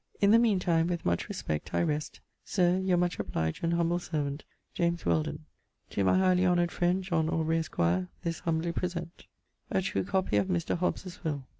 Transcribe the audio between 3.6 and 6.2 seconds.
and humble servant, JAMES WHELDON. To my